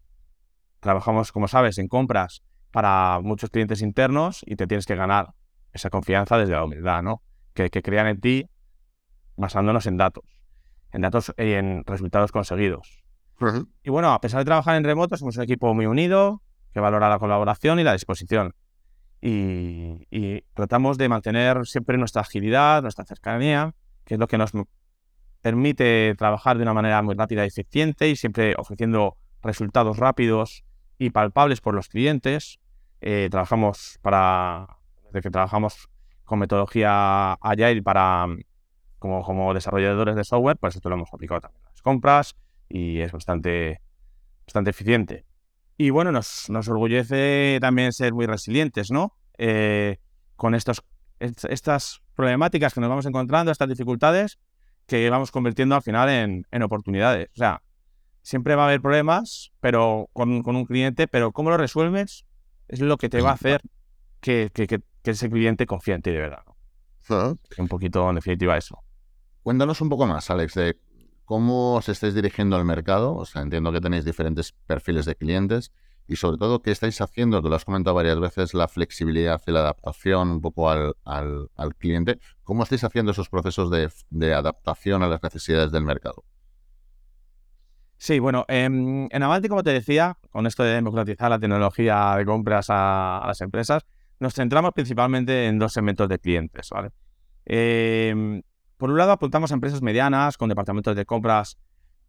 [0.80, 5.34] trabajamos, como sabes, en compras para muchos clientes internos y te tienes que ganar
[5.74, 7.22] esa confianza desde la humildad, ¿no?
[7.54, 8.50] Que, crean en ti
[9.36, 10.24] basándonos en datos,
[10.92, 13.04] en datos y en resultados conseguidos.
[13.84, 16.42] Y bueno, a pesar de trabajar en remoto, somos un equipo muy unido
[16.72, 18.56] que valora la colaboración y la disposición
[19.26, 24.52] y, tratamos de mantener siempre nuestra agilidad, nuestra cercanía, que es lo que nos
[25.42, 30.66] permite trabajar de una manera muy rápida y eficiente y siempre ofreciendo resultados rápidos
[30.98, 32.60] y palpables por los clientes.
[33.00, 34.68] Eh, trabajamos para,
[35.06, 35.90] desde que trabajamos
[36.26, 38.28] con metodología Agile para,
[39.00, 42.36] como, como desarrolladores de software, pues esto lo hemos aplicado también a las compras
[42.68, 43.80] y es bastante,
[44.46, 45.26] bastante eficiente.
[45.84, 49.18] Y bueno, nos, nos orgullece también ser muy resilientes, ¿no?
[49.38, 49.98] Eh,
[50.38, 50.82] con estos,
[51.20, 54.40] estas problemáticas que nos vamos encontrando, estas dificultades
[54.88, 57.28] que vamos convirtiendo al final en, en oportunidades.
[57.34, 57.64] O sea,
[58.22, 62.24] siempre va a haber problemas pero con, con, un cliente, pero cómo lo resuelves
[62.70, 63.60] es lo que te va a hacer
[64.22, 66.46] que, que, que, ese cliente confíe en ti de verdad.
[67.58, 68.82] Un poquito, en definitiva, eso.
[69.42, 70.78] Cuéntanos un poco más, Alex, de
[71.34, 73.16] cómo os estáis dirigiendo al mercado.
[73.16, 75.72] O sea, entiendo que tenéis diferentes perfiles de clientes
[76.08, 79.52] y sobre todo qué estáis haciendo, tú lo has comentado varias veces, la flexibilidad y
[79.52, 80.96] la adaptación un poco al,
[81.80, 82.20] cliente.
[82.44, 86.24] ¿Cómo estáis haciendo esos procesos de, adaptación a las necesidades del mercado?
[87.98, 92.68] Sí, bueno, en, Avanti, como te decía, con esto de democratizar la tecnología de compras
[92.70, 93.88] a, las empresas,
[94.20, 96.92] nos centramos principalmente en dos segmentos de clientes, ¿vale?
[97.44, 98.44] Em,
[98.78, 101.58] por un lado, apuntamos a empresas medianas con departamentos de compras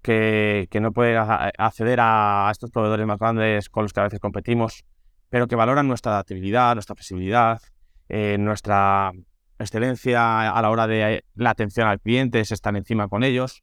[0.02, 4.84] que, no pueden acceder a estos proveedores más grandes con los que a veces competimos,
[5.30, 7.60] pero que valoran nuestra adaptabilidad, nuestra flexibilidad,
[8.08, 9.12] eh, nuestra
[9.58, 13.62] excelencia a la hora de la atención al cliente, se están encima con ellos.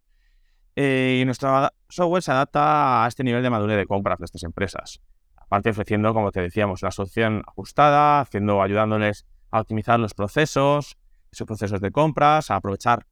[0.75, 4.43] Eh, y nuestro software se adapta a este nivel de madurez de compras de estas
[4.43, 5.01] empresas.
[5.35, 10.97] Aparte ofreciendo, como te decíamos, la solución ajustada, haciendo, ayudándoles a optimizar los procesos,
[11.31, 13.05] esos procesos de compras, a aprovechar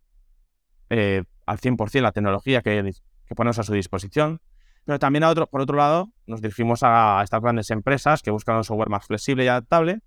[0.89, 2.93] eh, al 100% la tecnología que
[3.35, 4.41] ponemos a su disposición.
[4.85, 8.57] Pero también, a otro, por otro lado, nos dirigimos a estas grandes empresas que buscan
[8.57, 10.01] un software más flexible y adaptable,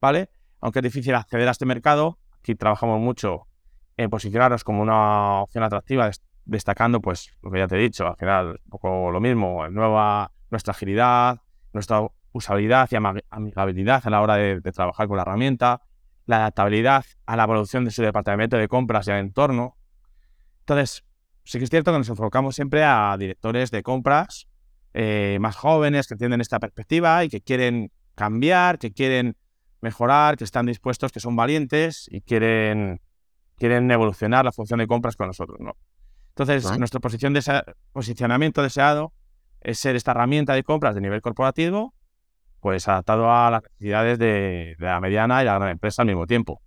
[0.00, 0.30] ¿vale?
[0.60, 3.46] Aunque es difícil acceder a este mercado, aquí trabajamos mucho
[3.96, 6.10] en posicionarnos como una opción atractiva,
[6.44, 10.30] destacando, pues, lo que ya te he dicho, al final, un poco lo mismo, nueva,
[10.50, 11.40] nuestra agilidad,
[11.72, 12.96] nuestra usabilidad y
[13.30, 15.82] amigabilidad a la hora de trabajar con la herramienta,
[16.28, 19.76] la adaptabilidad a la evolución de su departamento de compras y al entorno.
[20.60, 21.02] Entonces,
[21.42, 24.46] sí que es cierto que nos enfocamos siempre a directores de compras
[24.92, 29.36] eh, más jóvenes que entienden esta perspectiva y que quieren cambiar, que quieren
[29.80, 33.00] mejorar, que están dispuestos, que son valientes y quieren,
[33.56, 35.58] quieren evolucionar la función de compras con nosotros.
[35.60, 35.76] ¿no?
[36.36, 37.42] Entonces, nuestro posición de
[37.92, 39.14] posicionamiento deseado
[39.62, 41.94] es ser esta herramienta de compras de nivel corporativo,
[42.60, 46.60] pues adaptado a las necesidades de, la mediana y la gran empresa al mismo tiempo.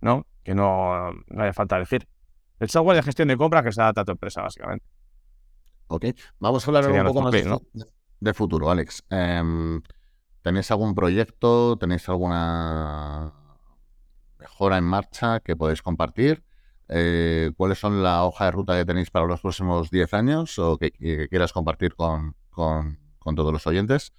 [0.00, 0.26] ¿no?
[0.42, 2.06] Que no, no haya falta decir.
[2.60, 4.86] El software de gestión de compras que se adapta a tu empresa, básicamente.
[5.88, 6.06] Ok,
[6.38, 7.32] vamos a hablar un poco más
[8.20, 9.04] de, futuro, Alex.
[9.10, 9.82] Em,
[10.42, 11.76] ¿Tenéis algún proyecto?
[11.76, 13.32] ¿Tenéis alguna
[14.38, 16.42] mejora en marcha que podéis compartir?
[16.88, 20.78] Eh, ¿Cuáles son la hoja de ruta que tenéis para los próximos 10 años o
[20.78, 20.90] que,
[21.28, 24.12] quieras compartir con, todos los oyentes?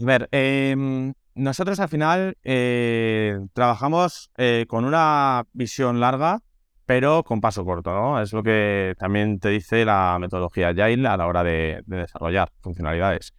[0.00, 6.40] A ver, eh, nosotros al final eh, trabajamos eh, con una visión larga,
[6.84, 8.20] pero con paso corto, ¿no?
[8.20, 13.34] Es lo que también te dice la metodología Agile a la hora de, desarrollar funcionalidades.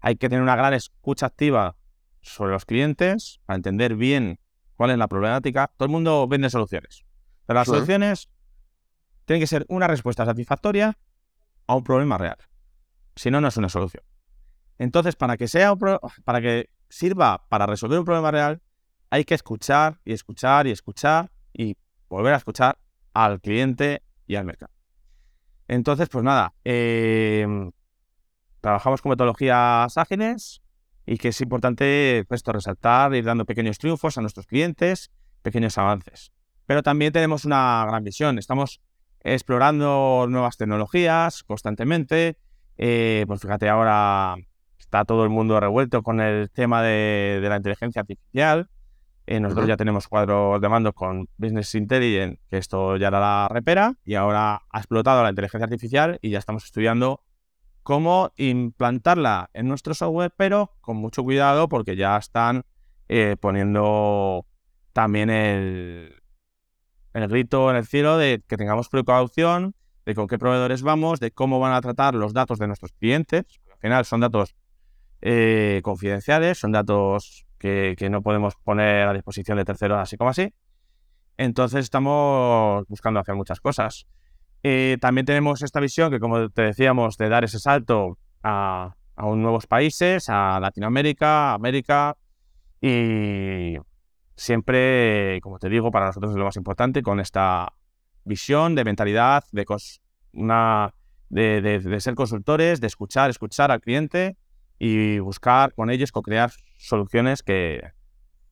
[0.00, 1.76] Hay que tener una gran escucha activa
[2.20, 4.38] sobre los clientes para entender bien
[4.76, 5.70] cuál es la problemática.
[5.76, 7.04] Todo el mundo vende soluciones.
[7.46, 8.28] Pero las soluciones
[9.24, 10.98] tienen que ser una respuesta satisfactoria
[11.66, 12.36] a un problema real.
[13.16, 14.04] Si no, no es una solución.
[14.78, 15.74] Entonces, para que sea
[16.24, 18.62] para que sirva para resolver un problema real,
[19.10, 21.76] hay que escuchar y escuchar y escuchar y
[22.08, 22.78] volver a escuchar
[23.12, 24.72] al cliente y al mercado.
[25.66, 27.70] Entonces, pues nada, em,
[28.60, 30.62] trabajamos con metodologías ágiles
[31.06, 35.10] y que es importante pues, esto, resaltar, ir dando pequeños triunfos a nuestros clientes,
[35.42, 36.32] pequeños avances.
[36.66, 38.38] Pero también tenemos una gran visión.
[38.38, 38.80] Estamos
[39.20, 42.38] explorando nuevas tecnologías constantemente.
[42.76, 44.36] Eh, pues fíjate, ahora
[44.88, 48.70] está todo el mundo revuelto con el tema de, la inteligencia artificial.
[49.26, 53.48] Eh, nosotros ya tenemos cuadros de mando con Business Intelligence, que esto ya era la
[53.50, 57.22] repera, y ahora ha explotado la inteligencia artificial y ya estamos estudiando
[57.82, 62.64] cómo implantarla en nuestro software, pero con mucho cuidado porque ya están
[63.10, 64.46] eh, poniendo
[64.94, 66.14] también el,
[67.12, 69.74] el grito en el cielo de que tengamos precaución,
[70.06, 73.44] de con qué proveedores vamos, de cómo van a tratar los datos de nuestros clientes.
[73.70, 74.56] Al final son datos
[75.20, 80.52] eh, confidenciales, son datos que, no podemos poner a disposición de terceros así como así.
[81.36, 84.06] Entonces estamos buscando hacer muchas cosas.
[84.62, 89.26] Eh, también tenemos esta visión que, como te decíamos, de dar ese salto a, a
[89.26, 92.16] nuevos países, a Latinoamérica, América,
[92.80, 93.76] y
[94.36, 97.72] siempre, como te digo, para nosotros es lo más importante, con esta
[98.24, 99.66] visión de mentalidad, de,
[100.32, 100.94] una,
[101.28, 104.36] de, de, ser consultores, de escuchar, escuchar al cliente
[104.78, 107.92] y buscar con ellos co-crear soluciones que,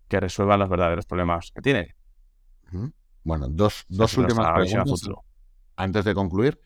[0.08, 1.94] que, resuelvan los verdaderos problemas que tienen.
[3.22, 5.08] Bueno, dos, dos últimas preguntas
[5.76, 6.58] antes de concluir.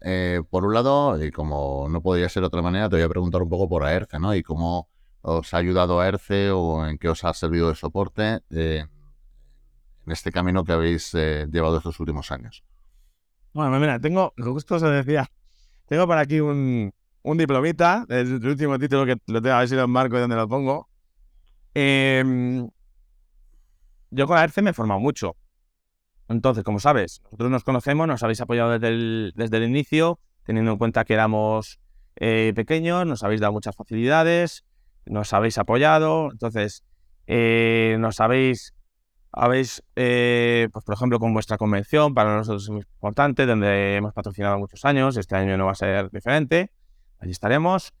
[0.00, 3.08] Eh, por un lado, y como no podría ser de otra manera, te voy a
[3.08, 4.34] preguntar un poco por AERCE, ¿no?
[4.34, 4.88] Y cómo
[5.22, 8.84] os ha ayudado AERCE o en qué os ha servido de soporte eh,
[10.06, 12.64] en este camino que habéis eh, llevado estos últimos años.
[13.54, 15.30] Bueno, mira, tengo, justo se decía,
[15.86, 16.92] tengo para aquí un,
[17.24, 20.36] un diplomita, el, último título que lo tengo, a ver si lo marco y dónde
[20.36, 20.88] lo pongo.
[21.72, 22.68] Em,
[24.10, 25.34] yo con AERCE me he formado mucho.
[26.28, 30.72] Entonces, como sabes, nosotros nos conocemos, nos habéis apoyado desde el, desde el inicio, teniendo
[30.72, 31.80] en cuenta que éramos
[32.16, 34.64] eh, pequeños, nos habéis dado muchas facilidades,
[35.06, 36.84] nos habéis apoyado, entonces
[37.26, 38.74] eh, nos habéis,
[39.32, 44.12] habéis eh, pues por ejemplo, con vuestra convención, para nosotros es muy importante, donde hemos
[44.12, 46.70] patrocinado muchos años, este año no va a ser diferente,
[47.24, 47.92] allí estaremos.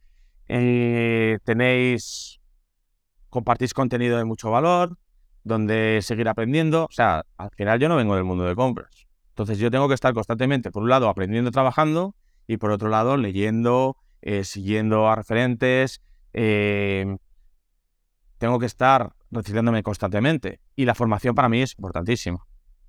[0.48, 2.40] Eh, tenéis,
[3.30, 4.98] compartís contenido de mucho valor,
[5.42, 9.58] donde seguir aprendiendo, o sea, al final yo no vengo del mundo de compras, entonces
[9.58, 12.14] yo tengo que estar constantemente, por un lado, aprendiendo, trabajando,
[12.46, 13.96] y por otro lado, leyendo,
[14.42, 16.02] siguiendo a referentes,
[16.34, 17.16] eh,
[18.38, 20.60] tengo que estar reciclándome constantemente.
[20.76, 22.44] Y la formación para mí es importantísima.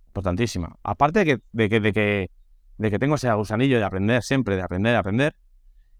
[0.07, 0.75] Importantísima.
[0.83, 2.31] Aparte de que, de que, de que,
[2.77, 5.35] de que tengo ese gusanillo de aprender siempre, de aprender, de aprender.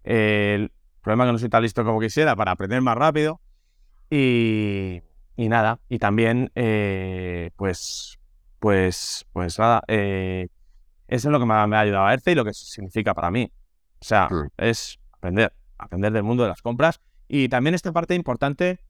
[0.06, 3.40] El problema es que no soy tan listo como quisiera para aprender más rápido.
[4.10, 5.02] Y,
[5.36, 5.80] y nada.
[5.88, 8.18] Y también, eh, pues,
[8.58, 9.82] pues, pues nada.
[9.88, 10.48] Eh,
[11.08, 13.52] eso es lo que me ha, ayudado a ERCE y lo que significa para mí.
[14.00, 18.80] O sea, es aprender, aprender del mundo de las compras y también esta parte importante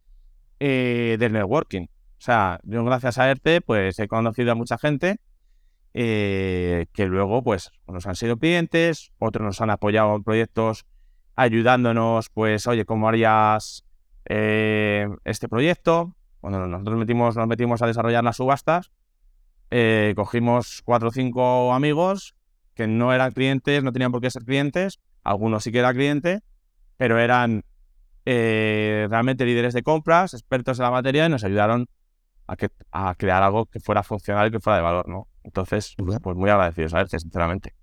[0.61, 1.83] eh, del networking.
[1.83, 5.21] O sea, yo gracias a ERTE pues he conocido a mucha gente
[5.93, 10.87] eh, que luego pues nos han sido clientes, otros nos han apoyado en proyectos
[11.37, 13.85] ayudándonos, pues, oye, ¿cómo harías
[14.25, 16.17] eh, este proyecto?
[16.41, 18.91] Cuando nosotros metimos, nos metimos a desarrollar las subastas,
[20.15, 22.35] cogimos cuatro o cinco amigos
[22.75, 26.43] que no eran clientes, no tenían por qué ser clientes, algunos sí que eran clientes,
[26.97, 27.65] pero eran
[28.27, 31.87] eh, realmente líderes de compras, expertos en la materia y nos ayudaron
[32.49, 35.29] a, que, a crear algo que fuera funcional y que fuera de valor, ¿no?
[35.45, 37.76] Entonces, pues muy agradecidos a veces, sinceramente.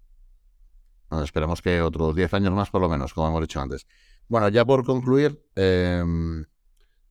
[1.22, 3.86] Esperamos que otros 10 años más, por lo menos, como hemos dicho antes.
[4.28, 6.46] Bueno, ya por concluir, em,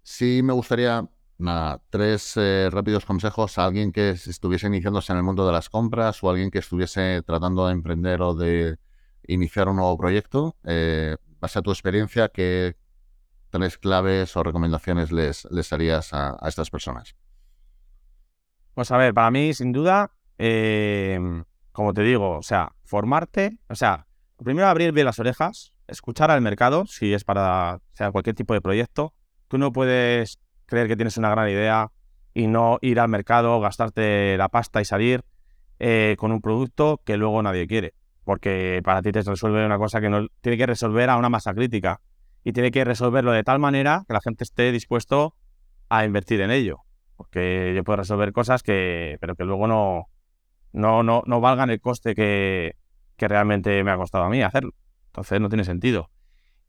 [0.02, 5.24] sí me gustaría, nada, tres eh, rápidos consejos a alguien que estuviese iniciándose en el
[5.24, 8.78] mundo de las compras o alguien que estuviese tratando de emprender o de
[9.26, 10.56] iniciar un nuevo proyecto.
[10.64, 12.76] Eh, base a tu experiencia, ¿qué,
[13.52, 17.14] tres claves o recomendaciones les, les harías a, estas personas?
[18.74, 23.74] Pues a ver, para mí, sin duda, em, como te digo, o sea, formarte, o
[23.74, 28.52] sea, primero abrir bien las orejas, escuchar al mercado, si es para sea, cualquier tipo
[28.52, 29.14] de proyecto.
[29.48, 31.90] Tú no puedes creer que tienes una gran idea
[32.34, 35.24] y no ir al mercado, gastarte la pasta y salir
[35.78, 37.94] eh, con un producto que luego nadie quiere.
[38.24, 41.54] Porque para ti te resuelve una cosa que no tiene que resolver a una masa
[41.54, 42.02] crítica
[42.44, 45.34] y tiene que resolverlo de tal manera que la gente esté dispuesto
[45.88, 46.80] a invertir en ello.
[47.16, 50.08] Porque yo puedo resolver cosas que, pero que luego no,
[50.74, 52.76] no, no, no valgan el coste que,
[53.16, 54.74] que realmente me ha costado a mí hacerlo.
[55.06, 56.10] Entonces no tiene sentido.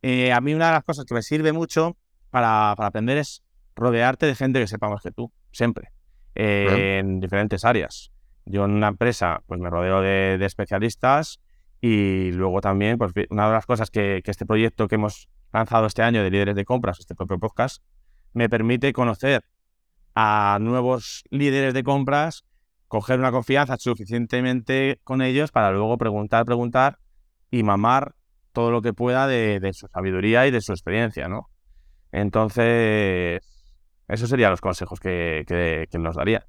[0.02, 1.96] Eh, a mí una de las cosas que me sirve mucho
[2.30, 3.42] para, para aprender es
[3.74, 5.92] rodearte de gente que sepa más que tú, siempre,
[6.34, 8.12] en diferentes áreas.
[8.44, 11.40] Yo en una empresa pues me rodeo de, de, especialistas
[11.80, 15.86] y luego también pues una de las cosas que, que este proyecto que hemos lanzado
[15.86, 17.82] este año de líderes de compras, este propio podcast,
[18.34, 19.44] me permite conocer
[20.14, 22.44] a nuevos líderes de compras
[22.88, 26.98] coger una confianza suficientemente con ellos para luego preguntar, preguntar
[27.50, 28.14] y mamar
[28.52, 31.50] todo lo que pueda de, su sabiduría y de su experiencia, ¿no?
[32.12, 33.42] Entonces,
[34.06, 36.46] esos serían los consejos que, que, nos daría.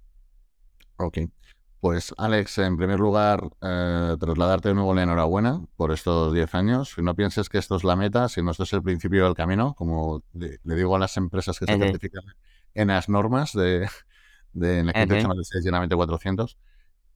[0.97, 1.19] Ok.
[1.79, 6.95] Pues Alex, en primer lugar, eh, trasladarte de nuevo la enhorabuena por estos 10 años.
[6.97, 9.73] Y no pienses que esto es la meta, sino esto es el principio del camino,
[9.75, 12.23] como le, digo a las empresas que se certifican
[12.73, 13.87] en las normas de,
[14.55, 16.57] de en la que uh llenamente 400.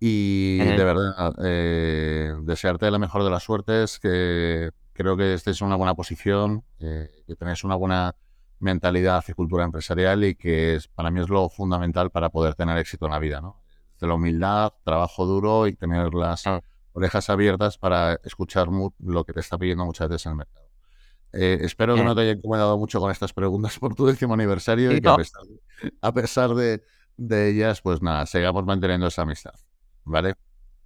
[0.02, 5.68] Y de verdad, eh, desearte la mejor de las suertes, que creo que estés en
[5.68, 8.16] una buena posición, eh, que tenés una buena
[8.60, 12.78] mentalidad y cultura empresarial y que es, para mí es lo fundamental para poder tener
[12.78, 13.62] éxito en la vida, ¿no?
[14.00, 16.62] De la humildad, trabajo duro y tener las ah.
[16.94, 18.70] orejas abiertas para escuchar
[19.00, 20.70] lo que te está pidiendo muchas veces el mercado.
[21.32, 24.92] Eh, espero que no te haya incomodado mucho con estas preguntas por tu décimo aniversario
[24.92, 25.10] y, que
[26.02, 26.84] a pesar, de,
[27.50, 29.54] ellas, pues nada, sigamos manteniendo esa amistad,
[30.04, 30.36] ¿vale?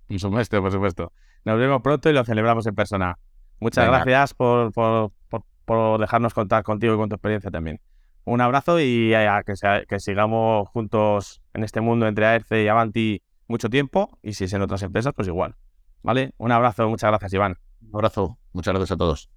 [0.07, 1.11] Por supuesto, por supuesto.
[1.45, 3.17] Nos vemos pronto y lo celebramos en persona.
[3.59, 7.79] Muchas gracias por, por, dejarnos contar contigo y con tu experiencia también.
[8.25, 9.13] Un abrazo y
[9.45, 14.45] que, que sigamos juntos en este mundo entre Aerce y Avanti mucho tiempo y si
[14.45, 15.55] es en otras empresas, pues igual.
[16.01, 16.33] ¿Vale?
[16.37, 17.57] Un abrazo, muchas gracias, Iván.
[17.81, 19.29] Un abrazo, muchas gracias a todos.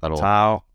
[0.00, 0.69] Chao.